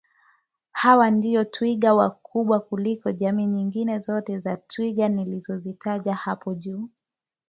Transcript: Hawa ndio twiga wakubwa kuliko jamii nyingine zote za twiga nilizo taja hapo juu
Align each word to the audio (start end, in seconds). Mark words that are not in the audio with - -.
Hawa 0.71 1.11
ndio 1.11 1.45
twiga 1.45 1.93
wakubwa 1.93 2.59
kuliko 2.59 3.11
jamii 3.11 3.45
nyingine 3.45 3.99
zote 3.99 4.39
za 4.39 4.57
twiga 4.57 5.07
nilizo 5.09 5.61
taja 5.79 6.13
hapo 6.15 6.53
juu 6.53 6.89